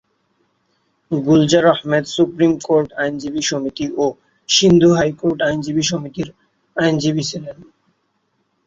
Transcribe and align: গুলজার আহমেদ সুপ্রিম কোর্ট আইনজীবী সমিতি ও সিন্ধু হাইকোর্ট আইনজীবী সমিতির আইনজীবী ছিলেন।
গুলজার 1.11 1.65
আহমেদ 1.73 2.05
সুপ্রিম 2.15 2.53
কোর্ট 2.67 2.89
আইনজীবী 3.01 3.41
সমিতি 3.49 3.85
ও 3.97 4.05
সিন্ধু 4.49 4.89
হাইকোর্ট 4.93 5.39
আইনজীবী 5.41 5.83
সমিতির 5.91 6.29
আইনজীবী 6.77 7.23
ছিলেন। 7.23 7.57